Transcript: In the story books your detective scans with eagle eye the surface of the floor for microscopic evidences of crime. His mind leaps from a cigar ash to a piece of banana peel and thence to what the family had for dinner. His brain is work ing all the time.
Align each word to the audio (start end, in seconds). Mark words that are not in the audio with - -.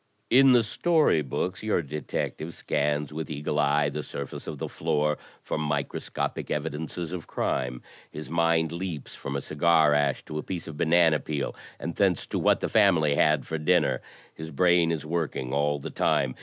In 0.31 0.53
the 0.53 0.63
story 0.63 1.21
books 1.21 1.61
your 1.61 1.83
detective 1.83 2.55
scans 2.55 3.13
with 3.13 3.29
eagle 3.29 3.59
eye 3.59 3.87
the 3.89 4.01
surface 4.01 4.47
of 4.47 4.57
the 4.57 4.67
floor 4.67 5.19
for 5.43 5.59
microscopic 5.59 6.49
evidences 6.49 7.11
of 7.11 7.27
crime. 7.27 7.83
His 8.09 8.27
mind 8.27 8.71
leaps 8.71 9.13
from 9.13 9.35
a 9.35 9.41
cigar 9.41 9.93
ash 9.93 10.25
to 10.25 10.39
a 10.39 10.43
piece 10.43 10.65
of 10.65 10.75
banana 10.75 11.19
peel 11.19 11.55
and 11.79 11.93
thence 11.97 12.25
to 12.33 12.39
what 12.39 12.61
the 12.61 12.67
family 12.67 13.13
had 13.13 13.45
for 13.45 13.59
dinner. 13.59 14.01
His 14.33 14.49
brain 14.49 14.91
is 14.91 15.05
work 15.05 15.35
ing 15.35 15.53
all 15.53 15.77
the 15.77 15.91
time. 15.91 16.33